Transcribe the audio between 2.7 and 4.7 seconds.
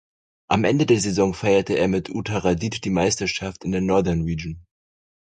die Meisterschaft in der Northern Region.